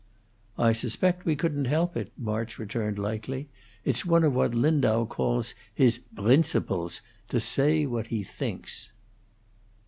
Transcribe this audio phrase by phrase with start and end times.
[0.57, 3.49] "I suspect we couldn't help it," March returned, lightly.
[3.85, 8.91] "It's one of what Lindau calls his 'brincibles' to say what he thinks."